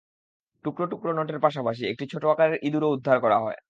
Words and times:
টুকরো 0.65 0.85
টুকরো 0.91 1.11
নোটের 1.13 1.39
পাশাপাশি 1.39 1.83
একটি 1.87 2.05
ছোট 2.11 2.23
আকারের 2.25 2.57
ইঁদুরও 2.63 2.93
উদ্ধার 2.93 3.17
করা 3.19 3.37
হয়। 3.39 3.57